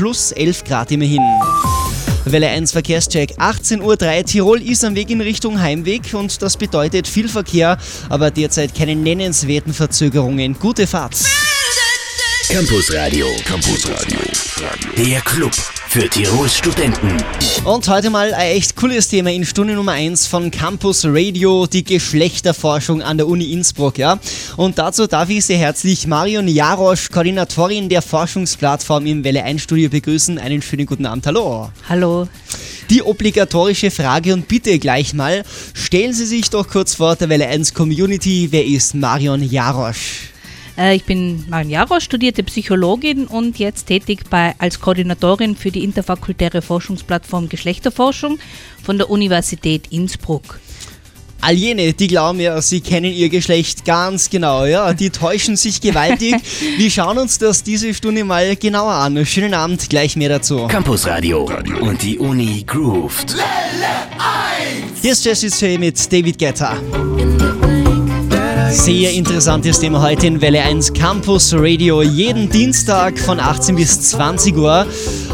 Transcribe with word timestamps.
plus 0.00 0.32
11 0.32 0.64
Grad 0.64 0.90
immerhin. 0.92 1.20
Welle 2.24 2.48
1 2.48 2.72
Verkehrscheck, 2.72 3.34
18.03 3.38 3.82
Uhr. 3.82 4.24
Tirol 4.24 4.62
ist 4.62 4.82
am 4.82 4.94
Weg 4.94 5.10
in 5.10 5.20
Richtung 5.20 5.60
Heimweg 5.60 6.14
und 6.14 6.40
das 6.40 6.56
bedeutet 6.56 7.06
viel 7.06 7.28
Verkehr, 7.28 7.76
aber 8.08 8.30
derzeit 8.30 8.74
keine 8.74 8.96
nennenswerten 8.96 9.74
Verzögerungen. 9.74 10.58
Gute 10.58 10.86
Fahrt. 10.86 11.16
Campus 12.48 12.94
Radio. 12.94 13.26
Campus 13.44 13.90
Radio. 13.90 14.20
Der 14.96 15.20
Club 15.20 15.52
für 15.90 16.08
Tirols 16.08 16.56
Studenten. 16.56 17.16
Und 17.64 17.88
heute 17.88 18.10
mal 18.10 18.32
ein 18.32 18.52
echt 18.52 18.76
cooles 18.76 19.08
Thema 19.08 19.32
in 19.32 19.44
Stunde 19.44 19.74
Nummer 19.74 19.90
1 19.90 20.28
von 20.28 20.52
Campus 20.52 21.04
Radio, 21.04 21.66
die 21.66 21.82
Geschlechterforschung 21.82 23.02
an 23.02 23.16
der 23.16 23.26
Uni 23.26 23.52
Innsbruck. 23.52 23.98
Ja? 23.98 24.20
Und 24.56 24.78
dazu 24.78 25.08
darf 25.08 25.28
ich 25.30 25.44
sehr 25.44 25.58
herzlich 25.58 26.06
Marion 26.06 26.46
Jarosch, 26.46 27.10
Koordinatorin 27.10 27.88
der 27.88 28.02
Forschungsplattform 28.02 29.04
im 29.04 29.24
Welle 29.24 29.42
1 29.42 29.62
Studio 29.62 29.90
begrüßen. 29.90 30.38
Einen 30.38 30.62
schönen 30.62 30.86
guten 30.86 31.06
Abend. 31.06 31.26
Hallo. 31.26 31.72
Hallo. 31.88 32.28
Die 32.88 33.02
obligatorische 33.02 33.90
Frage 33.90 34.32
und 34.32 34.46
bitte 34.46 34.78
gleich 34.78 35.12
mal, 35.12 35.42
stellen 35.74 36.12
Sie 36.12 36.26
sich 36.26 36.50
doch 36.50 36.68
kurz 36.68 36.94
vor 36.94 37.16
der 37.16 37.28
Welle 37.28 37.48
1 37.48 37.74
Community. 37.74 38.46
Wer 38.52 38.64
ist 38.64 38.94
Marion 38.94 39.42
Jarosch? 39.42 40.29
Äh, 40.80 40.96
ich 40.96 41.04
bin 41.04 41.44
Marion 41.48 41.70
Jarosch, 41.70 42.04
studierte 42.04 42.42
Psychologin 42.42 43.26
und 43.26 43.58
jetzt 43.58 43.86
tätig 43.86 44.24
bei, 44.30 44.54
als 44.58 44.80
Koordinatorin 44.80 45.54
für 45.56 45.70
die 45.70 45.84
interfakultäre 45.84 46.62
Forschungsplattform 46.62 47.48
Geschlechterforschung 47.48 48.38
von 48.82 48.96
der 48.96 49.10
Universität 49.10 49.88
Innsbruck. 49.90 50.58
All 51.42 51.54
jene, 51.54 51.94
die 51.94 52.06
glauben 52.06 52.38
ja, 52.38 52.60
sie 52.60 52.82
kennen 52.82 53.12
ihr 53.12 53.30
Geschlecht 53.30 53.86
ganz 53.86 54.28
genau, 54.28 54.66
ja, 54.66 54.92
die 54.92 55.08
täuschen 55.08 55.56
sich 55.56 55.80
gewaltig. 55.80 56.34
Wir 56.76 56.90
schauen 56.90 57.16
uns 57.16 57.38
das 57.38 57.62
diese 57.62 57.94
Stunde 57.94 58.24
mal 58.24 58.56
genauer 58.56 58.92
an. 58.92 59.24
Schönen 59.24 59.54
Abend, 59.54 59.88
gleich 59.88 60.16
mehr 60.16 60.28
dazu. 60.28 60.66
Campus 60.66 61.06
Radio 61.06 61.50
und 61.80 62.02
die 62.02 62.18
Uni 62.18 62.62
grooved. 62.66 63.36
Hier 65.00 65.12
ist 65.12 65.24
Jesse's 65.24 65.58
Fay 65.58 65.78
mit 65.78 66.12
David 66.12 66.38
Guetta. 66.38 66.78
Sehr 68.70 69.10
interessantes 69.10 69.80
Thema 69.80 70.00
heute 70.00 70.28
in 70.28 70.40
Welle 70.40 70.62
1 70.62 70.92
Campus 70.92 71.52
Radio. 71.52 72.02
Jeden 72.02 72.48
Dienstag 72.48 73.18
von 73.18 73.40
18 73.40 73.74
bis 73.74 74.00
20 74.10 74.56
Uhr. 74.56 74.86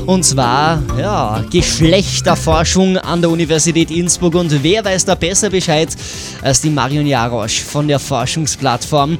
Und 0.06 0.24
zwar, 0.24 0.82
ja, 0.98 1.44
Geschlechterforschung 1.50 2.96
an 2.96 3.20
der 3.20 3.28
Universität 3.28 3.90
Innsbruck. 3.90 4.36
Und 4.36 4.62
wer 4.62 4.82
weiß 4.82 5.04
da 5.04 5.14
besser 5.14 5.50
Bescheid 5.50 5.90
als 6.40 6.62
die 6.62 6.70
Marion 6.70 7.06
Jarosch 7.06 7.60
von 7.60 7.86
der 7.86 7.98
Forschungsplattform? 7.98 9.18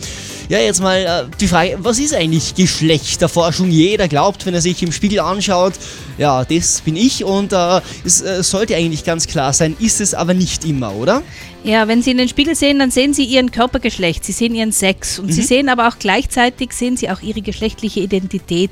Ja, 0.49 0.61
jetzt 0.61 0.81
mal 0.81 0.99
äh, 0.99 1.37
die 1.39 1.49
Frage, 1.49 1.77
was 1.81 1.99
ist 1.99 2.15
eigentlich 2.15 2.55
Geschlechterforschung? 2.55 3.69
Jeder 3.69 4.09
glaubt, 4.09 4.47
wenn 4.47 4.55
er 4.55 4.61
sich 4.63 4.83
im 4.83 4.93
Spiegel 4.93 5.21
anschaut, 5.21 5.75
ja, 6.19 6.45
das 6.45 6.81
bin 6.81 6.97
ich 6.97 7.25
und 7.25 7.53
äh, 7.53 7.81
es 8.05 8.23
äh, 8.23 8.43
sollte 8.45 8.77
eigentlich 8.77 9.05
ganz 9.05 9.27
klar 9.27 9.53
sein, 9.53 9.77
ist 9.81 10.01
es 10.01 10.15
aber 10.15 10.35
nicht 10.35 10.65
immer, 10.65 10.95
oder? 10.95 11.23
Ja, 11.67 11.89
wenn 11.89 12.01
Sie 12.01 12.13
in 12.13 12.19
den 12.19 12.29
Spiegel 12.29 12.55
sehen, 12.55 12.79
dann 12.79 12.93
sehen 12.93 13.13
Sie 13.13 13.25
Ihren 13.25 13.51
Körpergeschlecht, 13.51 14.25
Sie 14.25 14.31
sehen 14.31 14.55
Ihren 14.55 14.71
Sex 14.71 15.19
und 15.19 15.27
mhm. 15.27 15.33
Sie 15.33 15.43
sehen 15.43 15.69
aber 15.69 15.89
auch 15.89 15.99
gleichzeitig, 15.99 16.73
sehen 16.73 16.97
Sie 16.97 17.11
auch 17.11 17.23
Ihre 17.23 17.43
geschlechtliche 17.43 17.99
Identität, 17.99 18.71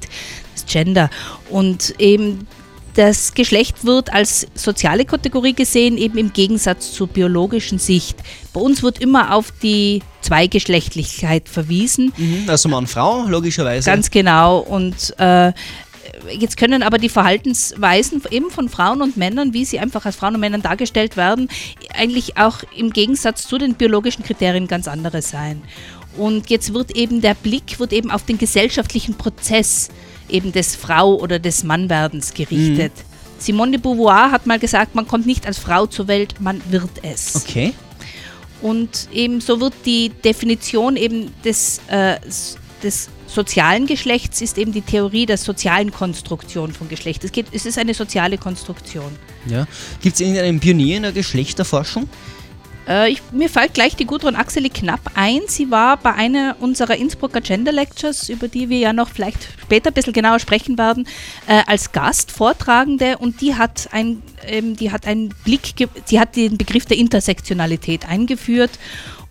das 0.55 0.64
Gender 0.67 1.11
und 1.51 1.95
eben 1.98 2.47
das 2.95 3.34
Geschlecht 3.34 3.84
wird 3.84 4.12
als 4.12 4.47
soziale 4.55 5.05
Kategorie 5.05 5.55
gesehen, 5.55 5.98
eben 5.98 6.17
im 6.19 6.33
Gegensatz 6.33 6.92
zur 6.92 7.09
biologischen 7.09 7.81
Sicht. 7.81 8.17
Bei 8.53 8.61
uns 8.61 8.84
wird 8.84 9.01
immer 9.01 9.34
auf 9.34 9.53
die 9.62 10.01
Zweigeschlechtlichkeit 10.20 11.48
verwiesen. 11.48 12.12
Mhm, 12.17 12.45
also 12.47 12.69
Mann, 12.69 12.86
Frau, 12.86 13.25
logischerweise. 13.27 13.91
Ganz 13.91 14.11
genau. 14.11 14.58
Und 14.61 15.12
äh, 15.19 15.53
jetzt 16.31 16.57
können 16.57 16.83
aber 16.83 16.98
die 16.98 17.09
Verhaltensweisen 17.09 18.23
eben 18.31 18.51
von 18.51 18.69
Frauen 18.69 19.03
und 19.03 19.17
Männern, 19.17 19.53
wie 19.53 19.65
sie 19.65 19.79
einfach 19.79 20.07
als 20.07 20.17
Frauen 20.17 20.34
und 20.34 20.41
Männern 20.41 20.62
dargestellt 20.62 21.17
werden, 21.17 21.48
eigentlich 21.95 22.37
auch 22.37 22.59
im 22.77 22.91
Gegensatz 22.91 23.47
zu 23.47 23.59
den 23.59 23.75
biologischen 23.75 24.25
Kriterien 24.25 24.67
ganz 24.67 24.89
andere 24.89 25.23
sein. 25.23 25.63
Und 26.17 26.51
jetzt 26.51 26.73
wird 26.73 26.97
eben 26.97 27.20
der 27.20 27.35
Blick 27.35 27.79
wird 27.80 27.92
eben 27.92 28.11
auf 28.11 28.25
den 28.25 28.39
gesellschaftlichen 28.39 29.14
Prozess 29.14 29.89
eben 30.29 30.52
des 30.52 30.77
Frau- 30.77 31.17
oder 31.17 31.39
des 31.39 31.64
Mannwerdens 31.64 32.35
gerichtet. 32.35 32.92
Mhm. 32.96 33.14
Simone 33.39 33.73
de 33.73 33.81
Beauvoir 33.81 34.31
hat 34.31 34.46
mal 34.46 34.58
gesagt, 34.58 34.95
man 34.95 35.07
kommt 35.07 35.27
nicht 35.27 35.46
als 35.46 35.58
Frau 35.58 35.86
zur 35.86 36.08
Welt, 36.08 36.36
man 36.41 36.63
wird 36.70 36.91
es. 37.02 37.36
Okay. 37.36 37.75
Und 38.63 39.08
eben 39.13 39.41
so 39.41 39.61
wird 39.61 39.75
die 39.85 40.08
Definition 40.08 40.96
eben 40.96 41.31
des, 41.45 41.81
äh, 41.89 42.17
des 42.83 43.08
sozialen 43.34 43.86
Geschlechts 43.86 44.40
ist 44.40 44.58
eben 44.58 44.72
die 44.72 44.83
Theorie 44.83 45.27
der 45.27 45.39
sozialen 45.39 45.90
Konstruktion 45.90 46.72
von 46.72 46.89
Geschlecht. 46.89 47.24
Es, 47.24 47.33
geht, 47.33 47.46
es 47.52 47.67
ist 47.67 47.78
eine 47.78 47.95
soziale 47.95 48.39
Konstruktion. 48.39 49.11
Ja. 49.46 49.67
Gibt 50.00 50.14
es 50.14 50.20
irgendeinen 50.20 50.61
Pionier 50.61 50.96
in 50.96 51.02
der 51.02 51.12
Geschlechterforschung? 51.12 52.08
Äh, 52.89 53.12
ich, 53.12 53.22
mir 53.33 53.48
fällt 53.48 53.74
gleich 53.74 53.96
die 53.96 54.05
Gudrun 54.06 54.36
Axeli 54.36 54.68
knapp 54.68 55.00
ein. 55.14 55.40
Sie 55.46 55.70
war 55.70 55.96
bei 55.96 56.14
einer 56.14 56.56
unserer 56.61 56.96
Innsbrucker 56.96 57.40
Gender 57.40 57.72
Lectures, 57.72 58.28
über 58.28 58.48
die 58.48 58.68
wir 58.68 58.78
ja 58.78 58.92
noch 58.92 59.08
vielleicht 59.08 59.48
später 59.62 59.90
ein 59.90 59.95
bisschen 59.95 60.12
genauer 60.12 60.39
sprechen 60.39 60.78
werden, 60.78 61.06
äh, 61.46 61.62
als 61.66 61.92
Gast 61.92 62.30
Vortragende 62.30 63.18
und 63.18 63.40
die 63.40 63.55
hat, 63.55 63.89
ein, 63.92 64.22
ähm, 64.46 64.77
die 64.77 64.90
hat 64.90 65.06
einen 65.06 65.30
Blick, 65.45 65.74
sie 66.05 66.20
hat 66.20 66.36
den 66.36 66.58
Begriff 66.58 66.84
der 66.86 66.98
Intersektionalität 66.98 68.08
eingeführt 68.08 68.78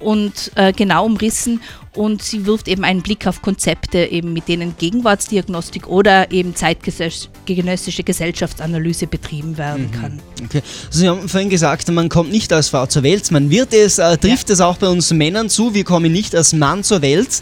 und 0.04 0.52
äh, 0.56 0.74
genau 0.74 1.06
umrissen 1.06 1.62
und 1.96 2.24
sie 2.24 2.46
wirft 2.46 2.68
eben 2.68 2.84
einen 2.84 3.02
Blick 3.02 3.28
auf 3.28 3.42
Konzepte, 3.42 4.00
eben 4.06 4.34
mit 4.34 4.48
denen 4.48 4.76
Gegenwartsdiagnostik 4.78 5.88
oder 5.88 6.32
eben 6.32 6.56
zeitgenössische 6.56 8.04
Gesellschaftsanalyse 8.04 9.08
betrieben 9.08 9.58
werden 9.58 9.88
mhm. 9.88 9.92
kann. 9.92 10.20
Okay. 10.44 10.62
Also 10.88 11.00
Sie 11.00 11.10
haben 11.10 11.30
vorhin 11.30 11.50
gesagt, 11.50 11.90
man 11.92 12.10
kommt 12.10 12.32
nicht 12.32 12.52
als 12.52 12.70
Frau 12.70 12.86
zur 12.88 13.04
Welt, 13.04 13.30
man 13.32 13.50
wird 13.50 13.74
es, 13.74 14.00
äh, 14.00 14.18
trifft 14.18 14.50
ja. 14.50 14.54
es 14.54 14.62
auch 14.62 14.78
bei 14.78 14.88
uns 14.88 15.12
Männern 15.12 15.50
zu, 15.50 15.74
wir 15.74 15.84
kommen 15.84 16.12
nicht 16.12 16.36
als 16.36 16.54
Mann 16.54 16.84
zur 16.84 17.02
Welt. 17.02 17.42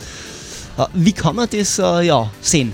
Äh, 0.78 0.86
wie 0.94 1.14
kann 1.14 1.36
man 1.36 1.48
das 1.50 1.80
äh, 1.80 2.06
ja, 2.06 2.30
sehen? 2.42 2.74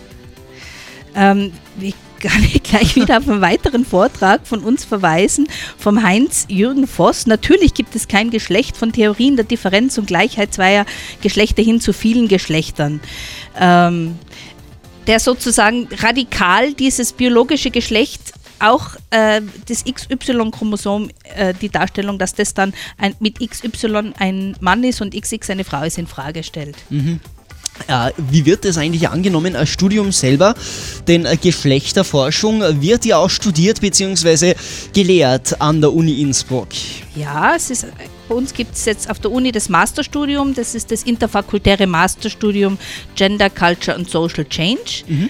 Ähm, 1.16 1.52
ich 1.80 1.96
kann 2.20 2.44
ich 2.44 2.64
gleich 2.64 2.96
wieder 2.96 3.18
auf 3.18 3.28
einen 3.28 3.42
weiteren 3.42 3.86
Vortrag 3.86 4.46
von 4.46 4.62
uns 4.62 4.86
verweisen, 4.86 5.48
vom 5.78 6.04
Heinz-Jürgen 6.04 6.88
Voss. 6.88 7.28
Natürlich 7.28 7.74
gibt 7.74 7.96
es 7.96 8.08
kein 8.08 8.30
Geschlecht 8.30 8.78
von 8.78 8.92
Theorien 8.92 9.36
der 9.36 9.46
Differenz 9.46 9.98
und 9.98 10.08
Gleichheit 10.08 10.54
zweier 10.54 10.86
Geschlechter 11.22 11.64
hin 11.64 11.82
zu 11.82 11.94
vielen 11.94 12.28
Geschlechtern. 12.28 13.00
Ähm, 13.60 14.18
der 15.08 15.20
sozusagen 15.20 15.88
radikal 16.00 16.74
dieses 16.74 17.14
biologische 17.14 17.72
Geschlecht 17.72 18.34
auch 18.60 18.96
äh, 19.12 19.42
das 19.68 19.84
XY-Chromosom, 19.86 21.10
äh, 21.36 21.54
die 21.54 21.70
Darstellung, 21.70 22.18
dass 22.18 22.34
das 22.34 22.54
dann 22.54 22.74
ein, 22.98 23.16
mit 23.20 23.40
XY 23.40 24.14
ein 24.20 24.56
Mann 24.60 24.84
ist 24.84 25.02
und 25.02 25.14
XX 25.14 25.50
eine 25.52 25.64
Frau 25.64 25.84
ist, 25.84 25.98
in 25.98 26.08
Frage 26.08 26.44
stellt. 26.44 26.76
Mhm. 26.90 27.20
Äh, 27.88 28.12
wie 28.18 28.46
wird 28.46 28.66
das 28.66 28.78
eigentlich 28.78 29.10
angenommen 29.10 29.56
als 29.56 29.70
Studium 29.70 30.12
selber? 30.12 30.56
Denn 31.08 31.26
äh, 31.26 31.38
Geschlechterforschung 31.38 32.62
wird 32.82 33.06
ja 33.06 33.18
auch 33.18 33.30
studiert 33.30 33.82
bzw. 33.82 34.56
gelehrt 34.94 35.62
an 35.62 35.82
der 35.82 35.94
Uni 35.94 36.22
Innsbruck. 36.22 36.70
Ja, 37.16 37.56
es 37.56 37.70
ist, 37.70 37.88
bei 38.28 38.36
uns 38.36 38.54
gibt 38.54 38.76
es 38.76 38.86
jetzt 38.86 39.10
auf 39.10 39.20
der 39.20 39.32
Uni 39.32 39.52
das 39.52 39.70
Masterstudium, 39.70 40.54
das 40.54 40.76
ist 40.76 40.92
das 40.92 41.04
interfakultäre 41.04 41.88
Masterstudium 41.88 42.78
Gender, 43.16 43.50
Culture 43.50 43.98
und 43.98 44.10
Social 44.10 44.46
Change. 44.46 45.04
Mhm. 45.08 45.30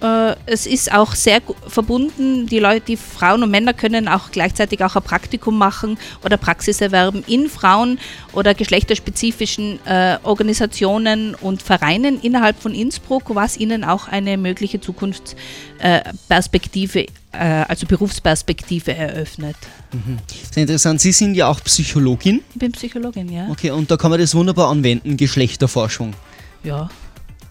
Äh, 0.00 0.36
es 0.46 0.66
ist 0.66 0.92
auch 0.92 1.14
sehr 1.14 1.40
verbunden, 1.66 2.46
die 2.46 2.60
Leute, 2.60 2.86
die 2.86 2.96
Frauen 2.96 3.42
und 3.42 3.50
Männer 3.50 3.72
können 3.72 4.06
auch 4.06 4.30
gleichzeitig 4.30 4.84
auch 4.84 4.94
ein 4.94 5.02
Praktikum 5.02 5.58
machen 5.58 5.98
oder 6.24 6.36
Praxis 6.36 6.80
erwerben 6.80 7.24
in 7.26 7.48
Frauen- 7.48 7.98
oder 8.32 8.54
geschlechterspezifischen 8.54 9.84
äh, 9.86 10.18
Organisationen 10.22 11.34
und 11.34 11.62
Vereinen 11.62 12.20
innerhalb 12.20 12.62
von 12.62 12.72
Innsbruck, 12.74 13.34
was 13.34 13.56
ihnen 13.56 13.82
auch 13.82 14.06
eine 14.06 14.38
mögliche 14.38 14.80
Zukunftsperspektive, 14.80 17.06
äh, 17.32 17.64
also 17.66 17.86
Berufsperspektive 17.86 18.94
eröffnet. 18.94 19.56
Mhm. 19.92 20.18
Sehr 20.52 20.62
interessant. 20.62 21.00
Sie 21.00 21.10
sind 21.10 21.34
ja 21.34 21.48
auch 21.48 21.60
Psychologin. 21.64 22.44
Ich 22.52 22.58
bin 22.58 22.70
Psychologin, 22.72 23.32
ja. 23.32 23.48
Okay, 23.50 23.72
und 23.72 23.90
da 23.90 23.96
kann 23.96 24.12
man 24.12 24.20
das 24.20 24.32
wunderbar 24.34 24.70
anwenden, 24.70 25.16
Geschlechterforschung. 25.16 26.14
Ja, 26.62 26.88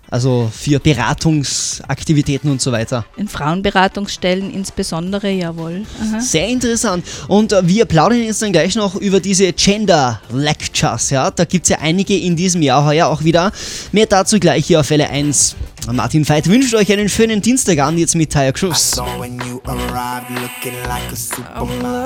also 0.10 0.52
für 0.54 0.80
Beratungsaktivitäten 0.80 2.50
und 2.50 2.62
so 2.62 2.72
weiter. 2.72 3.06
In 3.18 3.28
Frauenberatungsstellen 3.28 4.54
insbesondere, 4.54 5.30
jawohl. 5.30 5.84
Aha. 6.02 6.20
Sehr 6.20 6.48
interessant. 6.48 7.06
Und 7.28 7.52
äh, 7.52 7.68
wir 7.68 7.86
plaudern 7.86 8.22
jetzt 8.24 8.42
dann 8.42 8.52
gleich 8.52 8.76
noch 8.76 8.96
über 8.96 9.20
diese 9.20 9.52
Gender 9.54 10.22
Lectures. 10.32 11.10
Ja? 11.10 11.32
Da 11.32 11.46
gibt 11.46 11.66
es 11.66 11.70
ja 11.70 11.80
einige 11.80 12.18
in 12.18 12.36
diesem 12.36 12.62
Jahr 12.62 12.86
heuer 12.86 13.08
auch 13.08 13.24
wieder. 13.24 13.52
Mehr 13.92 14.06
dazu 14.06 14.40
gleich 14.40 14.68
hier 14.68 14.80
auf 14.80 14.90
Welle 14.90 15.10
1. 15.10 15.56
Martin 15.94 16.28
Veit 16.28 16.48
wünscht 16.50 16.74
euch 16.76 16.92
einen 16.92 17.08
schönen 17.08 17.42
Dienstag 17.42 17.80
an, 17.80 17.98
jetzt 17.98 18.14
mit 18.16 18.32
Taya 18.32 18.52
Cruz. 18.52 19.00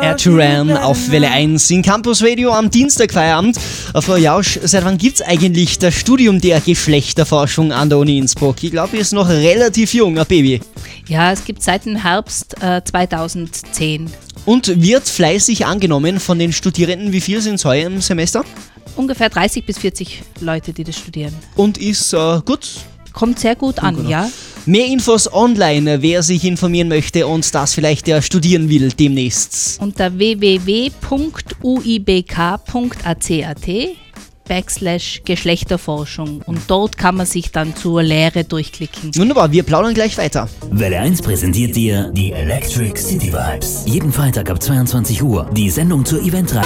Air 0.02 0.18
Turan 0.18 0.72
auf 0.78 1.10
Welle 1.10 1.30
1 1.30 1.72
in 1.72 1.82
Campus 1.82 2.22
Radio 2.24 2.52
am 2.52 2.70
Dienstag 2.70 3.12
Feierabend. 3.12 3.58
Frau 3.96 4.18
Jausch, 4.18 4.60
seit 4.64 4.86
wann 4.86 5.00
gibt 5.00 5.16
es 5.16 5.22
eigentlich 5.26 5.80
das 5.80 5.96
Studium 5.96 6.40
der 6.40 6.62
Geschlechterforschung 6.62 7.72
an 7.72 7.90
der 7.90 7.98
Uni 7.98 8.20
Innsbruck? 8.20 8.64
Ich 8.64 8.70
glaube, 8.70 8.98
ihr 8.98 9.02
ist 9.02 9.14
noch 9.14 9.28
relativ 9.28 9.96
jung, 9.96 10.20
ein 10.20 10.28
Baby. 10.28 10.62
Ja, 11.08 11.32
es 11.32 11.44
gibt 11.44 11.64
seit 11.64 11.86
dem 11.86 11.96
Herbst 11.96 12.62
äh, 12.62 12.84
2010. 12.84 14.12
Und 14.46 14.82
wird 14.82 15.10
fleißig 15.10 15.66
angenommen 15.66 16.20
von 16.20 16.38
den 16.38 16.54
Studierenden. 16.54 17.14
Wie 17.14 17.22
viel 17.22 17.42
sind 17.42 17.56
es 17.56 17.66
heuer 17.66 17.88
im 17.88 18.00
Semester? 18.00 18.46
Ungefähr 18.96 19.30
30 19.30 19.66
bis 19.66 19.80
40 19.80 20.22
Leute, 20.40 20.72
die 20.72 20.84
das 20.84 20.98
studieren. 20.98 21.34
Und 21.56 21.80
ist 21.80 22.14
äh, 22.14 22.42
gut? 22.46 22.82
Kommt 23.14 23.40
sehr 23.40 23.56
gut 23.56 23.80
an, 23.80 23.96
Genau. 23.96 24.10
ja. 24.10 24.30
Mehr 24.66 24.86
Infos 24.86 25.32
online, 25.34 26.02
wer 26.04 26.22
sich 26.22 26.44
informieren 26.44 26.88
möchte 26.88 27.26
und 27.26 27.54
das 27.56 27.74
vielleicht 27.74 28.08
ja 28.08 28.22
studieren 28.22 28.70
will 28.70 28.90
demnächst. 28.92 29.82
Unter 29.82 30.18
www.uibk.acat 30.18 31.02
backslash 34.48 35.22
Geschlechterforschung 35.24 36.42
und 36.46 36.60
dort 36.68 36.98
kann 36.98 37.16
man 37.16 37.26
sich 37.26 37.52
dann 37.52 37.76
zur 37.76 38.04
Lehre 38.04 38.44
durchklicken. 38.44 39.16
Wunderbar, 39.16 39.52
wir 39.52 39.64
plaudern 39.64 39.94
gleich 39.94 40.18
weiter. 40.18 40.50
Welle 40.72 41.00
1 41.00 41.22
präsentiert 41.22 41.76
dir 41.76 42.12
die 42.14 42.34
Electric 42.34 43.00
City 43.00 43.32
Vibes. 43.32 43.84
Jeden 43.86 44.12
Freitag 44.12 44.50
ab 44.50 44.62
22 44.62 45.24
Uhr 45.24 45.50
die 45.56 45.70
Sendung 45.70 46.06
zur 46.06 46.22
Eventreihe. 46.22 46.66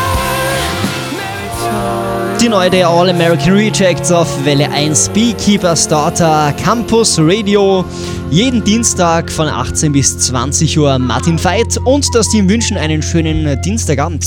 Die 2.42 2.50
neue 2.50 2.86
All-American 2.86 3.54
Rejects 3.54 4.12
auf 4.12 4.28
Welle 4.46 4.70
1 4.70 5.10
Beekeeper 5.10 5.76
Starter 5.76 6.54
Campus 6.64 7.18
Radio. 7.20 7.84
Jeden 8.30 8.64
Dienstag 8.64 9.32
von 9.32 9.48
18 9.48 9.92
bis 9.92 10.18
20 10.20 10.78
Uhr 10.78 11.00
Martin 11.00 11.44
Veit 11.44 11.78
und 11.86 12.14
das 12.14 12.30
Team 12.30 12.48
wünschen 12.48 12.78
einen 12.78 13.02
schönen 13.02 13.60
Dienstagabend. 13.62 14.26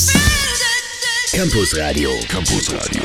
Campus 1.33 1.77
Radio. 1.77 2.11
Campus 2.29 2.73
Radio. 2.73 3.03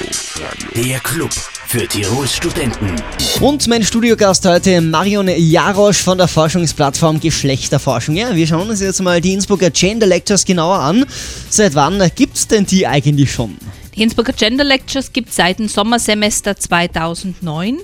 Der 0.75 0.99
Club 1.01 1.31
für 1.67 1.87
Tirols 1.87 2.35
Studenten. 2.35 2.95
Und 3.41 3.67
mein 3.67 3.83
Studiogast 3.83 4.45
heute 4.45 4.81
Marion 4.81 5.27
Jarosch 5.27 5.97
von 5.97 6.17
der 6.17 6.27
Forschungsplattform 6.27 7.19
Geschlechterforschung. 7.19 8.15
Ja, 8.15 8.35
wir 8.35 8.47
schauen 8.47 8.69
uns 8.69 8.79
jetzt 8.79 9.01
mal 9.01 9.21
die 9.21 9.33
Innsbrucker 9.33 9.69
Gender 9.69 10.07
Lectures 10.07 10.45
genauer 10.45 10.79
an. 10.79 11.05
Seit 11.49 11.75
wann 11.75 12.01
gibt's 12.15 12.47
denn 12.47 12.65
die 12.65 12.87
eigentlich 12.87 13.31
schon? 13.31 13.57
Die 13.95 14.01
Innsbrucker 14.01 14.33
Gender 14.33 14.63
Lectures 14.63 15.13
gibt 15.13 15.29
es 15.29 15.35
seit 15.35 15.59
dem 15.59 15.67
Sommersemester 15.67 16.57
2009. 16.57 17.77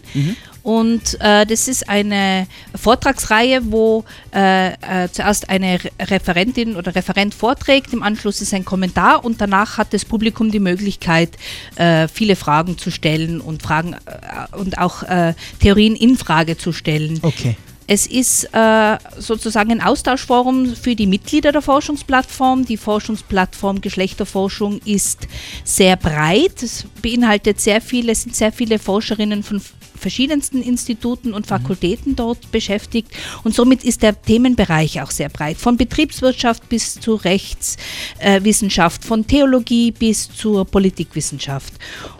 Und 0.64 1.20
äh, 1.22 1.46
das 1.46 1.68
ist 1.68 1.88
eine 1.90 2.46
Vortragsreihe, 2.76 3.72
wo 3.72 4.04
äh, 4.36 4.74
äh, 4.74 5.10
zuerst 5.12 5.50
eine 5.50 5.84
Re 5.84 5.90
Referentin 6.00 6.76
oder 6.76 6.96
Referent 6.96 7.34
vorträgt, 7.34 7.94
im 7.94 8.04
Anschluss 8.04 8.42
ist 8.42 8.54
ein 8.54 8.66
Kommentar 8.66 9.24
und 9.24 9.40
danach 9.42 9.78
hat 9.78 9.94
das 9.94 10.06
Publikum 10.06 10.52
die 10.52 10.60
Möglichkeit, 10.60 11.38
äh, 11.76 12.08
viele 12.08 12.36
Fragen 12.36 12.78
zu 12.78 12.92
stellen 12.92 13.42
und 13.42 13.64
Fragen 13.64 13.94
äh, 13.94 14.58
und 14.58 14.78
auch 14.78 15.04
äh, 15.04 15.34
Theorien 15.60 15.96
in 15.96 16.18
Frage 16.18 16.58
zu 16.58 16.74
stellen. 16.74 17.20
Okay. 17.22 17.56
Es 17.92 18.06
ist 18.06 18.44
äh, 18.54 18.98
sozusagen 19.18 19.72
ein 19.72 19.82
Austauschforum 19.82 20.76
für 20.76 20.96
die 20.96 21.08
Mitglieder 21.08 21.52
der 21.52 21.64
Forschungsplattform. 21.64 22.64
Die 22.64 22.78
Forschungsplattform 22.78 23.82
Geschlechterforschung 23.82 24.80
ist 24.86 25.28
sehr 25.64 25.96
breit. 25.96 26.62
Es 26.62 26.86
beinhaltet 27.02 27.60
sehr 27.60 27.82
viele, 27.82 28.12
es 28.12 28.22
sind 28.22 28.36
sehr 28.36 28.52
viele 28.52 28.78
Forscherinnen 28.78 29.42
von 29.42 29.60
verschiedensten 29.96 30.62
Instituten 30.62 31.34
und 31.34 31.48
Fakultäten 31.48 32.16
dort 32.16 32.52
beschäftigt 32.52 33.10
und 33.44 33.56
somit 33.56 33.84
ist 33.84 34.04
der 34.04 34.22
Themenbereich 34.22 35.02
auch 35.02 35.10
sehr 35.10 35.30
breit. 35.30 35.58
Von 35.58 35.76
Betriebswirtschaft 35.76 36.70
bis 36.70 37.00
zu 37.00 37.16
Rechtswissenschaft, 37.16 39.04
von 39.04 39.26
Theologie 39.26 39.90
bis 39.90 40.30
zur 40.30 40.64
Politikwissenschaft. 40.64 41.74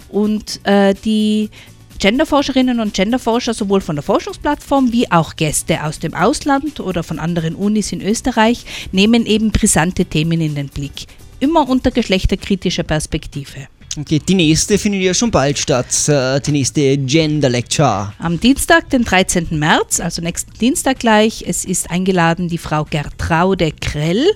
Und 0.10 0.60
äh, 0.66 0.96
die 1.06 1.52
Genderforscherinnen 2.00 2.80
und 2.80 2.94
Genderforscher 2.94 3.54
sowohl 3.54 3.82
von 3.82 3.98
der 3.98 4.04
Forschungsplattform 4.04 4.94
wie 4.94 5.12
auch 5.12 5.36
Gäste 5.36 5.84
aus 5.84 6.00
dem 6.00 6.14
Ausland 6.14 6.80
oder 6.80 7.04
von 7.04 7.20
anderen 7.20 7.56
Unis 7.56 7.92
in 7.92 8.02
Österreich 8.02 8.66
nehmen 8.94 9.26
eben 9.26 9.52
brisante 9.52 10.06
Themen 10.06 10.40
in 10.40 10.56
den 10.56 10.70
Blick. 10.70 11.08
Immer 11.42 11.68
unter 11.68 11.92
geschlechterkritischer 11.92 12.84
Perspektive. 12.84 13.68
Okay, 13.98 14.20
die 14.20 14.36
nächste 14.36 14.78
findet 14.78 15.02
ja 15.02 15.16
schon 15.16 15.32
bald 15.32 15.58
statt, 15.58 16.08
äh, 16.08 16.40
die 16.42 16.52
nächste 16.52 16.96
Gender 16.98 17.50
Lecture. 17.50 18.14
Am 18.20 18.40
Dienstag, 18.40 18.88
den 18.92 19.04
13. 19.04 19.58
März, 19.58 20.00
also 20.00 20.22
nächsten 20.22 20.54
Dienstag 20.60 21.00
gleich, 21.00 21.44
es 21.48 21.66
ist 21.66 21.90
eingeladen 21.90 22.48
die 22.50 22.60
Frau 22.60 22.86
Gertraude 22.86 23.72
Krell. 23.72 24.28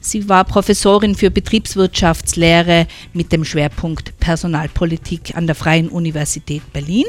Sie 0.00 0.28
war 0.30 0.44
Professorin 0.44 1.14
für 1.14 1.30
Betriebswirtschaftslehre 1.30 2.86
mit 3.12 3.30
dem 3.30 3.44
Schwerpunkt 3.44 4.18
Personalpolitik 4.20 5.36
an 5.36 5.46
der 5.46 5.54
Freien 5.54 5.90
Universität 5.90 6.62
Berlin. 6.72 7.04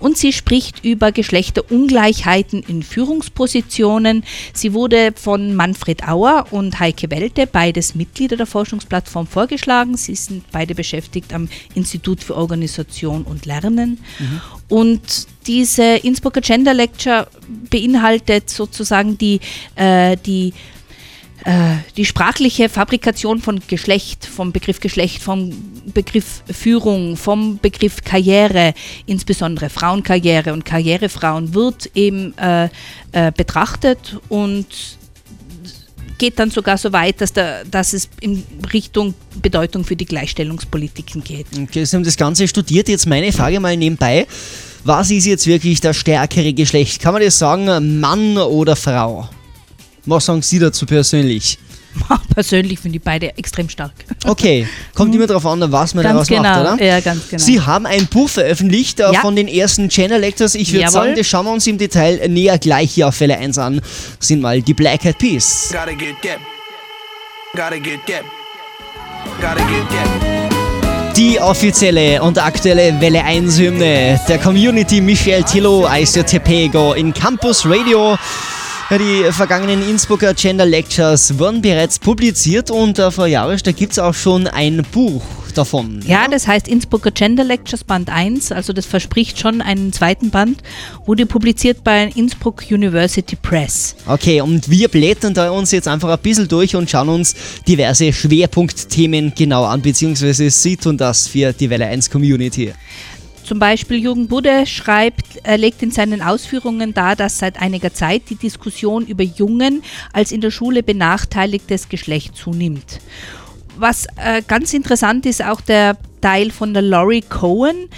Und 0.00 0.18
sie 0.18 0.32
spricht 0.32 0.84
über 0.84 1.12
Geschlechterungleichheiten 1.12 2.64
in 2.66 2.82
Führungspositionen. 2.82 4.24
Sie 4.52 4.72
wurde 4.74 5.12
von 5.14 5.54
Manfred 5.54 6.08
Auer 6.08 6.46
und 6.50 6.80
Heike 6.80 7.10
Welte, 7.10 7.46
beides 7.46 7.94
Mitglieder 7.94 8.36
der 8.36 8.46
Forschungsplattform, 8.46 9.26
vorgeschlagen. 9.26 9.96
Sie 9.96 10.14
sind 10.14 10.44
beide 10.50 10.74
beschäftigt 10.74 11.32
am 11.32 11.48
Institut 11.74 12.24
für 12.24 12.36
Organisation 12.36 13.22
und 13.22 13.46
Lernen. 13.46 13.98
Und 14.68 15.26
diese 15.46 15.96
Innsbrucker 15.96 16.40
Gender 16.40 16.74
Lecture 16.74 17.28
beinhaltet 17.70 18.50
sozusagen 18.50 19.18
die, 19.18 19.40
äh, 19.74 20.16
die 20.16 20.52
die 21.96 22.04
sprachliche 22.04 22.68
Fabrikation 22.68 23.40
von 23.40 23.60
Geschlecht, 23.66 24.26
vom 24.26 24.52
Begriff 24.52 24.80
Geschlecht, 24.80 25.22
vom 25.22 25.52
Begriff 25.86 26.42
Führung, 26.50 27.16
vom 27.16 27.58
Begriff 27.58 28.02
Karriere, 28.04 28.74
insbesondere 29.06 29.70
Frauenkarriere 29.70 30.52
und 30.52 30.64
Karrierefrauen, 30.64 31.54
wird 31.54 31.90
eben 31.94 32.36
äh, 32.38 32.68
äh, 33.12 33.32
betrachtet 33.36 34.18
und 34.28 34.66
geht 36.18 36.38
dann 36.38 36.50
sogar 36.50 36.76
so 36.76 36.92
weit, 36.92 37.20
dass, 37.20 37.32
der, 37.32 37.64
dass 37.64 37.94
es 37.94 38.08
in 38.20 38.44
Richtung 38.72 39.14
Bedeutung 39.40 39.84
für 39.84 39.96
die 39.96 40.04
Gleichstellungspolitiken 40.04 41.24
geht. 41.24 41.46
Okay, 41.60 41.84
Sie 41.84 41.96
haben 41.96 42.04
das 42.04 42.16
Ganze 42.16 42.46
studiert. 42.46 42.88
Jetzt 42.88 43.06
meine 43.06 43.32
Frage 43.32 43.58
mal 43.58 43.76
nebenbei. 43.76 44.26
Was 44.84 45.10
ist 45.10 45.26
jetzt 45.26 45.46
wirklich 45.46 45.80
das 45.80 45.96
stärkere 45.96 46.52
Geschlecht? 46.52 47.00
Kann 47.00 47.14
man 47.14 47.22
das 47.22 47.38
sagen, 47.38 48.00
Mann 48.00 48.36
oder 48.36 48.76
Frau? 48.76 49.28
Was 50.10 50.26
sagen 50.26 50.42
Sie 50.42 50.58
dazu 50.58 50.86
persönlich? 50.86 51.58
Persönlich 52.34 52.78
finde 52.78 52.98
ich 52.98 53.02
beide 53.02 53.36
extrem 53.36 53.68
stark. 53.68 53.90
Okay, 54.24 54.66
kommt 54.94 55.12
immer 55.14 55.26
darauf 55.26 55.44
an, 55.46 55.60
was 55.72 55.92
man 55.94 56.04
Mhm. 56.04 56.08
Ganz 56.08 56.28
daraus 56.28 56.42
macht, 56.44 56.58
genau. 56.60 56.74
oder? 56.74 56.84
Ja, 56.84 57.00
ganz 57.00 57.28
genau. 57.28 57.42
Sie 57.42 57.60
haben 57.60 57.84
ein 57.86 58.06
Buch 58.06 58.28
veröffentlicht 58.28 59.00
äh, 59.00 59.12
Ja. 59.12 59.20
von 59.20 59.34
den 59.34 59.48
ersten 59.48 59.88
Gender 59.88 60.18
Lectures. 60.18 60.54
Ich 60.54 60.72
würde 60.72 60.88
sagen, 60.88 61.14
das 61.16 61.26
schauen 61.26 61.46
wir 61.46 61.52
uns 61.52 61.66
im 61.66 61.78
Detail 61.78 62.28
näher 62.28 62.58
gleich 62.58 62.92
hier 62.92 63.08
auf 63.08 63.16
Fälle 63.16 63.36
1 63.38 63.58
an. 63.58 63.80
Das 64.18 64.28
sind 64.28 64.40
mal 64.40 64.62
die 64.62 64.74
Black 64.74 65.04
Eyed 65.04 65.18
Peas. 65.18 65.68
Gotta 65.72 65.92
get 65.92 66.14
that. 66.22 66.38
Gotta 67.54 67.76
get 67.78 68.00
that. 68.06 68.24
Gotta 69.40 69.64
get 69.68 69.88
that. 69.90 71.16
Die 71.16 71.40
offizielle 71.40 72.22
und 72.22 72.38
aktuelle 72.38 73.00
Welle 73.00 73.24
1 73.24 73.58
Hymne 73.58 74.20
der 74.28 74.38
Community 74.38 75.00
Michel 75.00 75.42
Tilo 75.42 75.86
Aisio 75.86 76.22
Tepego 76.22 76.92
in 76.94 77.12
Campus 77.12 77.64
Radio. 77.66 78.16
Ja, 78.90 78.98
die 78.98 79.22
vergangenen 79.30 79.88
Innsbrucker 79.88 80.34
Gender 80.34 80.66
Lectures 80.66 81.38
wurden 81.38 81.62
bereits 81.62 82.00
publiziert 82.00 82.72
und 82.72 82.98
äh, 82.98 83.12
Frau 83.12 83.24
Jarisch, 83.24 83.62
da 83.62 83.70
gibt 83.70 83.92
es 83.92 84.00
auch 84.00 84.14
schon 84.14 84.48
ein 84.48 84.84
Buch 84.90 85.22
davon. 85.54 86.00
Ja, 86.04 86.26
das 86.26 86.48
heißt 86.48 86.66
Innsbrucker 86.66 87.12
Gender 87.12 87.44
Lectures 87.44 87.84
Band 87.84 88.10
1, 88.10 88.50
also 88.50 88.72
das 88.72 88.86
verspricht 88.86 89.38
schon 89.38 89.62
einen 89.62 89.92
zweiten 89.92 90.30
Band, 90.30 90.62
wurde 91.06 91.24
publiziert 91.26 91.84
bei 91.84 92.10
Innsbruck 92.16 92.64
University 92.68 93.36
Press. 93.36 93.94
Okay, 94.06 94.40
und 94.40 94.68
wir 94.68 94.88
blättern 94.88 95.34
da 95.34 95.50
uns 95.50 95.70
jetzt 95.70 95.86
einfach 95.86 96.08
ein 96.08 96.18
bisschen 96.18 96.48
durch 96.48 96.74
und 96.74 96.90
schauen 96.90 97.10
uns 97.10 97.36
diverse 97.68 98.12
Schwerpunktthemen 98.12 99.34
genau 99.36 99.66
an, 99.66 99.82
beziehungsweise 99.82 100.50
Sie 100.50 100.76
tun 100.76 100.96
das 100.96 101.28
für 101.28 101.52
die 101.52 101.70
Welle 101.70 101.86
1 101.86 102.10
Community. 102.10 102.72
Zum 103.50 103.58
Beispiel 103.58 103.98
Jürgen 103.98 104.28
Budde 104.28 104.64
schreibt, 104.64 105.40
er 105.42 105.58
legt 105.58 105.82
in 105.82 105.90
seinen 105.90 106.22
Ausführungen 106.22 106.94
dar, 106.94 107.16
dass 107.16 107.40
seit 107.40 107.60
einiger 107.60 107.92
Zeit 107.92 108.30
die 108.30 108.36
Diskussion 108.36 109.04
über 109.04 109.24
Jungen 109.24 109.82
als 110.12 110.30
in 110.30 110.40
der 110.40 110.52
Schule 110.52 110.84
benachteiligtes 110.84 111.88
Geschlecht 111.88 112.36
zunimmt. 112.36 113.00
Was 113.76 114.06
äh, 114.14 114.42
ganz 114.46 114.72
interessant 114.72 115.26
ist, 115.26 115.42
auch 115.44 115.60
der 115.60 115.96
Teil 116.20 116.52
von 116.52 116.74
der 116.74 116.82
Laurie 116.82 117.22
Cohen, 117.22 117.88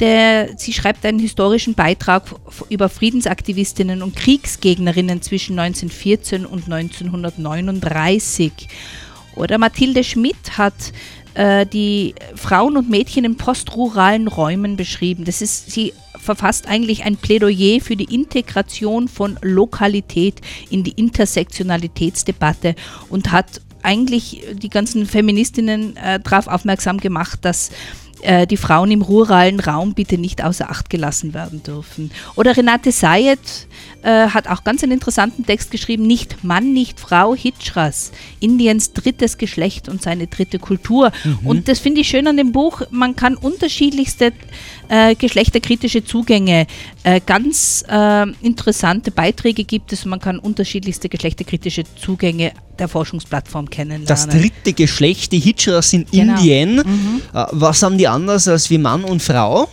der, 0.00 0.56
sie 0.56 0.72
schreibt 0.72 1.04
einen 1.04 1.18
historischen 1.18 1.74
Beitrag 1.74 2.34
über 2.70 2.88
Friedensaktivistinnen 2.88 4.02
und 4.02 4.16
Kriegsgegnerinnen 4.16 5.20
zwischen 5.20 5.58
1914 5.58 6.46
und 6.46 6.72
1939. 6.72 8.50
Oder 9.34 9.58
Mathilde 9.58 10.04
Schmidt 10.04 10.56
hat 10.56 10.72
äh, 11.34 11.66
die 11.66 12.14
Frauen 12.34 12.76
und 12.76 12.90
Mädchen 12.90 13.24
in 13.24 13.36
postruralen 13.36 14.28
Räumen 14.28 14.76
beschrieben. 14.76 15.24
Das 15.24 15.42
ist, 15.42 15.70
sie 15.70 15.92
verfasst 16.18 16.68
eigentlich 16.68 17.04
ein 17.04 17.16
Plädoyer 17.16 17.80
für 17.80 17.96
die 17.96 18.14
Integration 18.14 19.08
von 19.08 19.38
Lokalität 19.42 20.40
in 20.70 20.84
die 20.84 20.92
Intersektionalitätsdebatte 20.92 22.74
und 23.08 23.32
hat 23.32 23.60
eigentlich 23.82 24.42
die 24.52 24.68
ganzen 24.68 25.06
Feministinnen 25.06 25.96
äh, 25.96 26.20
darauf 26.20 26.46
aufmerksam 26.46 26.98
gemacht, 26.98 27.40
dass 27.42 27.70
äh, 28.22 28.46
die 28.46 28.56
Frauen 28.56 28.90
im 28.90 29.02
ruralen 29.02 29.60
Raum 29.60 29.94
bitte 29.94 30.18
nicht 30.18 30.42
außer 30.42 30.70
Acht 30.70 30.90
gelassen 30.90 31.34
werden 31.34 31.62
dürfen. 31.62 32.10
Oder 32.36 32.56
Renate 32.56 32.92
Sayed 32.92 33.38
äh, 34.02 34.28
hat 34.28 34.48
auch 34.48 34.64
ganz 34.64 34.82
einen 34.82 34.92
interessanten 34.92 35.44
Text 35.44 35.70
geschrieben, 35.70 36.06
nicht 36.06 36.42
Mann, 36.44 36.72
nicht 36.72 37.00
Frau, 37.00 37.34
Hitchras, 37.34 38.12
Indiens 38.40 38.92
drittes 38.92 39.38
Geschlecht 39.38 39.88
und 39.88 40.02
seine 40.02 40.26
dritte 40.26 40.58
Kultur. 40.58 41.12
Mhm. 41.24 41.38
Und 41.46 41.68
das 41.68 41.78
finde 41.78 42.00
ich 42.00 42.08
schön 42.08 42.26
an 42.26 42.36
dem 42.36 42.52
Buch, 42.52 42.82
man 42.90 43.16
kann 43.16 43.36
unterschiedlichste 43.36 44.32
äh, 44.92 45.14
geschlechterkritische 45.14 46.04
Zugänge, 46.04 46.66
äh, 47.02 47.20
ganz 47.24 47.82
äh, 47.88 48.26
interessante 48.42 49.10
Beiträge 49.10 49.64
gibt 49.64 49.90
es, 49.92 50.04
man 50.04 50.20
kann 50.20 50.38
unterschiedlichste 50.38 51.08
geschlechterkritische 51.08 51.84
Zugänge 51.96 52.52
der 52.78 52.88
Forschungsplattform 52.88 53.70
kennenlernen. 53.70 54.06
Das 54.06 54.28
dritte 54.28 54.74
Geschlecht, 54.74 55.32
die 55.32 55.38
Hitchras 55.38 55.94
in 55.94 56.04
genau. 56.10 56.34
Indien, 56.34 56.76
mhm. 56.76 57.22
Äh, 57.32 57.46
was 57.52 57.82
haben 57.82 57.96
die 57.96 58.06
anders 58.06 58.46
als 58.48 58.68
wie 58.68 58.76
Mann 58.76 59.04
und 59.04 59.22
Frau? 59.22 59.68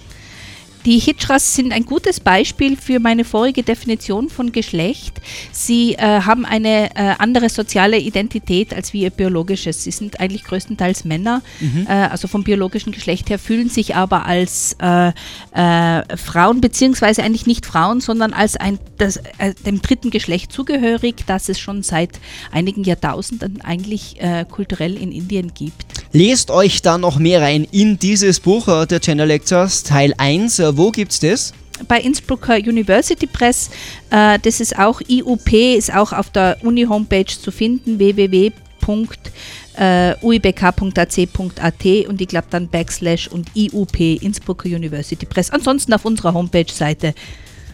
Die 0.86 0.98
Hitchras 0.98 1.56
sind 1.56 1.74
ein 1.74 1.86
gutes 1.86 2.22
Beispiel 2.22 2.78
für 2.78 3.00
meine 3.00 3.26
vorige 3.26 3.64
Definition 3.64 4.30
von 4.30 4.54
Geschlecht. 4.54 5.20
Sie 5.52 5.96
äh, 5.96 6.22
haben 6.22 6.46
eine 6.46 6.96
äh, 6.96 7.16
andere 7.18 7.50
soziale 7.50 7.98
Identität 7.98 8.74
als 8.74 8.94
ihr 8.94 9.10
biologisches. 9.10 9.84
Sie 9.84 9.92
sind 9.92 10.20
eigentlich 10.22 10.46
größtenteils 10.46 11.04
Männer, 11.04 11.42
mhm. 11.60 11.86
äh, 11.88 11.92
also 11.92 12.30
vom 12.30 12.44
biologischen 12.44 12.94
Geschlecht 12.94 13.30
her, 13.30 13.40
fühlen 13.40 13.70
sich 13.70 13.96
aber 13.96 14.26
als 14.26 14.78
äh, 14.82 15.12
äh, 15.52 16.18
Frauen, 16.18 16.62
beziehungsweise 16.62 17.24
eigentlich 17.24 17.46
nicht 17.46 17.66
Frauen, 17.66 18.00
sondern 18.00 18.32
als 18.32 18.56
ein, 18.56 18.80
das, 18.98 19.18
äh, 19.18 19.54
dem 19.66 19.82
dritten 19.82 20.12
Geschlecht 20.12 20.54
zugehörig, 20.54 21.26
das 21.28 21.50
es 21.50 21.60
schon 21.60 21.84
seit 21.84 22.20
einigen 22.52 22.84
Jahrtausenden 22.84 23.62
eigentlich 23.62 24.18
kulturell 24.52 24.96
in 24.96 25.12
Indien 25.12 25.54
gibt. 25.54 25.86
Lest 26.12 26.52
euch 26.52 26.82
da 26.82 26.98
noch 26.98 27.20
mehr 27.20 27.42
rein 27.42 27.68
in 27.72 28.00
dieses 28.00 28.40
Buch 28.40 28.86
der 28.86 29.00
Gender 29.00 29.26
Lectures 29.26 29.84
Teil 29.84 30.14
1 30.18 30.60
wo 30.78 30.92
gibt 30.92 31.12
es 31.12 31.20
das? 31.20 31.54
bei 31.88 32.00
Innsbrucker 32.00 32.56
University 32.56 33.28
Press. 33.28 33.70
Äh, 34.10 34.40
das 34.40 34.60
ist 34.60 34.78
auch 34.78 35.00
IUP, 35.08 35.54
ist 35.54 35.94
auch 35.94 36.12
auf 36.14 36.30
der 36.30 36.58
Uni-Homepage 36.64 37.26
zu 37.26 37.52
finden, 37.52 38.00
www.uibk.ac.at 38.00 38.88
und 42.08 42.22
ich 42.22 42.28
glaube 42.28 42.48
dann 42.50 42.68
Backslash 42.68 43.28
und 43.28 43.56
IUP, 43.56 44.00
Innsbrucker 44.00 44.68
University 44.68 45.26
Press. 45.26 45.52
Ansonsten 45.52 45.94
auf 45.94 46.06
unserer 46.06 46.34
Homepage-Seite. 46.34 47.14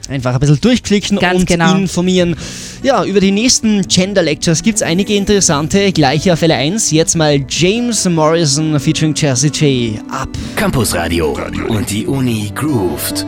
Einfach 0.10 0.34
ein 0.34 0.40
bisschen 0.40 0.62
durchklicken 0.62 1.18
Ganz 1.18 1.40
und 1.40 1.48
genau. 1.48 1.76
informieren. 1.76 2.36
Ja, 2.84 3.04
über 3.04 3.20
die 3.20 3.32
nächsten 3.32 3.82
Gender 3.88 4.22
Lectures 4.22 4.62
gibt 4.62 4.78
es 4.78 4.82
einige 4.84 5.16
interessante. 5.16 5.92
Gleich 5.92 6.32
auf 6.32 6.40
Fälle 6.40 6.56
1. 6.56 6.92
Jetzt 6.92 7.16
mal 7.16 7.44
James 7.50 8.08
Morrison 8.08 8.80
featuring 8.80 9.16
Jersey 9.16 9.50
J. 9.50 10.02
Ab. 10.12 10.30
Campus 10.56 10.94
Radio 10.94 11.38
und 11.68 11.90
die 11.90 12.06
Uni 12.06 12.52
grooved. 12.54 13.26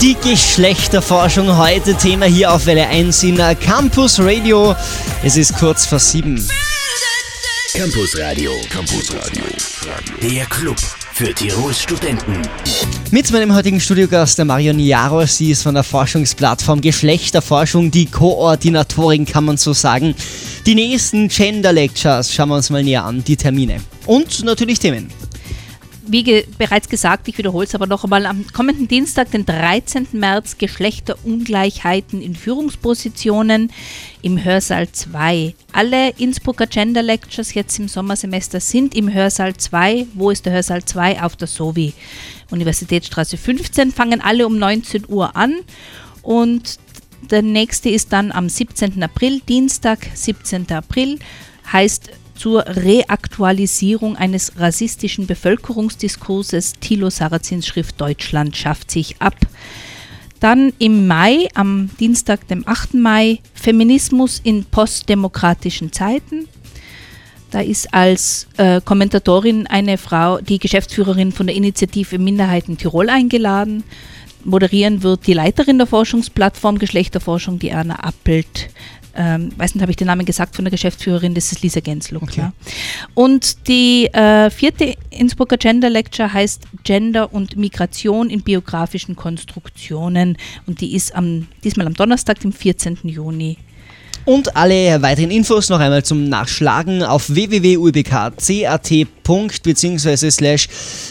Die 0.00 0.16
Geschlechterforschung 0.22 1.58
heute 1.58 1.94
Thema 1.94 2.26
hier 2.26 2.52
auf 2.52 2.66
Welle 2.66 2.86
1 2.86 3.22
in 3.24 3.40
Campus 3.60 4.20
Radio. 4.20 4.74
Es 5.24 5.36
ist 5.36 5.58
kurz 5.58 5.86
vor 5.86 5.98
sieben. 5.98 6.40
Campus 7.78 8.18
Radio. 8.18 8.50
Campus 8.70 9.14
Radio. 9.14 9.44
Der 10.20 10.44
Club 10.46 10.76
für 11.12 11.32
Tirols 11.32 11.80
Studenten. 11.80 12.42
Mit 13.12 13.30
meinem 13.30 13.54
heutigen 13.54 13.80
Studiogast, 13.80 14.36
der 14.36 14.46
Marion 14.46 14.80
Jaro. 14.80 15.24
Sie 15.26 15.52
ist 15.52 15.62
von 15.62 15.74
der 15.74 15.84
Forschungsplattform 15.84 16.80
Geschlechterforschung, 16.80 17.92
die 17.92 18.06
Koordinatorin, 18.06 19.24
kann 19.24 19.44
man 19.44 19.58
so 19.58 19.74
sagen. 19.74 20.16
Die 20.66 20.74
nächsten 20.74 21.28
Gender 21.28 21.72
Lectures 21.72 22.34
schauen 22.34 22.48
wir 22.48 22.56
uns 22.56 22.68
mal 22.70 22.82
näher 22.82 23.04
an, 23.04 23.22
die 23.22 23.36
Termine. 23.36 23.80
Und 24.06 24.42
natürlich 24.42 24.80
Themen 24.80 25.06
wie 26.08 26.22
ge 26.22 26.46
bereits 26.56 26.88
gesagt, 26.88 27.28
ich 27.28 27.38
wiederhole 27.38 27.66
es 27.66 27.74
aber 27.74 27.86
noch 27.86 28.04
einmal, 28.04 28.26
am 28.26 28.46
kommenden 28.52 28.88
Dienstag, 28.88 29.30
den 29.30 29.44
13. 29.44 30.08
März, 30.12 30.58
Geschlechterungleichheiten 30.58 32.20
in 32.20 32.34
Führungspositionen 32.34 33.70
im 34.22 34.42
Hörsaal 34.42 34.90
2. 34.90 35.54
Alle 35.72 36.10
Innsbrucker 36.18 36.66
Gender 36.66 37.02
Lectures 37.02 37.54
jetzt 37.54 37.78
im 37.78 37.88
Sommersemester 37.88 38.60
sind 38.60 38.94
im 38.94 39.12
Hörsaal 39.12 39.56
2. 39.56 40.06
Wo 40.14 40.30
ist 40.30 40.46
der 40.46 40.54
Hörsaal 40.54 40.84
2? 40.84 41.22
Auf 41.22 41.36
der 41.36 41.48
SOVI. 41.48 41.92
Universitätsstraße 42.50 43.36
15 43.36 43.92
fangen 43.92 44.20
alle 44.20 44.46
um 44.46 44.58
19 44.58 45.04
Uhr 45.08 45.36
an 45.36 45.56
und 46.22 46.78
der 47.30 47.42
nächste 47.42 47.90
ist 47.90 48.12
dann 48.12 48.32
am 48.32 48.48
17. 48.48 49.02
April, 49.02 49.40
Dienstag, 49.40 50.06
17. 50.14 50.70
April, 50.72 51.18
heißt 51.72 52.10
zur 52.38 52.64
Reaktualisierung 52.66 54.16
eines 54.16 54.52
rassistischen 54.58 55.26
Bevölkerungsdiskurses. 55.26 56.74
Thilo 56.80 57.10
Sarrazins 57.10 57.66
Schrift 57.66 58.00
Deutschland 58.00 58.56
schafft 58.56 58.90
sich 58.90 59.20
ab. 59.20 59.36
Dann 60.40 60.72
im 60.78 61.08
Mai, 61.08 61.48
am 61.54 61.90
Dienstag, 61.98 62.46
dem 62.46 62.66
8. 62.66 62.94
Mai, 62.94 63.40
Feminismus 63.54 64.40
in 64.42 64.64
postdemokratischen 64.64 65.92
Zeiten. 65.92 66.46
Da 67.50 67.60
ist 67.60 67.92
als 67.92 68.46
äh, 68.56 68.80
Kommentatorin 68.84 69.66
eine 69.66 69.98
Frau, 69.98 70.38
die 70.38 70.58
Geschäftsführerin 70.58 71.32
von 71.32 71.46
der 71.46 71.56
Initiative 71.56 72.18
Minderheiten 72.18 72.76
Tirol 72.76 73.08
eingeladen. 73.08 73.82
Moderieren 74.44 75.02
wird 75.02 75.26
die 75.26 75.32
Leiterin 75.32 75.78
der 75.78 75.86
Forschungsplattform 75.86 76.78
Geschlechterforschung, 76.78 77.58
die 77.58 77.70
Erna 77.70 78.04
Appelt 78.04 78.68
ähm, 79.18 79.50
weiß 79.56 79.74
nicht, 79.74 79.82
habe 79.82 79.90
ich 79.90 79.96
den 79.96 80.06
Namen 80.06 80.24
gesagt 80.24 80.54
von 80.54 80.64
der 80.64 80.70
Geschäftsführerin, 80.70 81.34
das 81.34 81.50
ist 81.50 81.62
Lisa 81.62 81.80
Gensluck. 81.80 82.22
Okay. 82.22 82.40
Ja. 82.40 82.52
Und 83.14 83.66
die 83.66 84.06
äh, 84.06 84.48
vierte 84.48 84.94
Innsbrucker 85.10 85.56
Gender 85.56 85.90
Lecture 85.90 86.32
heißt 86.32 86.62
Gender 86.84 87.34
und 87.34 87.56
Migration 87.56 88.30
in 88.30 88.42
biografischen 88.42 89.16
Konstruktionen 89.16 90.38
und 90.66 90.80
die 90.80 90.94
ist 90.94 91.14
am, 91.16 91.48
diesmal 91.64 91.88
am 91.88 91.94
Donnerstag, 91.94 92.38
dem 92.40 92.52
14. 92.52 92.98
Juni 93.02 93.58
und 94.28 94.56
alle 94.56 95.00
weiteren 95.00 95.30
Infos 95.30 95.70
noch 95.70 95.80
einmal 95.80 96.04
zum 96.04 96.24
Nachschlagen 96.24 97.02
auf 97.02 97.30
www.ubk.cat. 97.30 98.90
bzw. 99.62 100.30
slash 100.30 100.68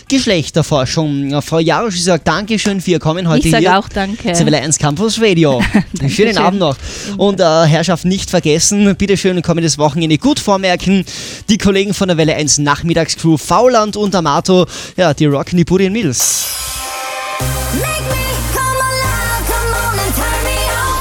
Geschlechterforschung. 0.07 1.41
Frau 1.41 1.57
Jarosch, 1.57 1.95
ich 1.95 2.03
sage 2.03 2.21
Dankeschön 2.23 2.79
für 2.79 2.91
Ihr 2.91 2.99
Kommen 2.99 3.27
heute 3.27 3.47
ich 3.47 3.51
sage 3.51 3.75
auch 3.75 3.89
danke. 3.89 4.33
Zur 4.33 4.45
Welle 4.45 4.61
1 4.61 4.77
Campus 4.77 5.19
Radio. 5.19 5.63
Schönen 6.07 6.37
Abend 6.37 6.59
noch. 6.59 6.77
Und 7.17 7.39
äh, 7.39 7.65
Herrschaft 7.65 8.05
nicht 8.05 8.29
vergessen, 8.29 8.95
bitte 8.95 9.17
schön 9.17 9.41
kommendes 9.41 9.79
Wochenende 9.79 10.19
gut 10.19 10.39
vormerken. 10.39 11.03
Die 11.49 11.57
Kollegen 11.57 11.95
von 11.95 12.09
der 12.09 12.17
Welle 12.17 12.35
1 12.35 12.59
Nachmittagscrew 12.59 13.37
Fauland 13.37 13.97
und 13.97 14.13
Amato, 14.13 14.67
ja, 14.95 15.15
die 15.15 15.25
rocken 15.25 15.57
die 15.57 15.65
Buddy 15.65 15.89
Mills. 15.89 16.45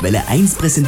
Welle 0.06 0.24
1 0.28 0.54
präsentiert 0.54 0.84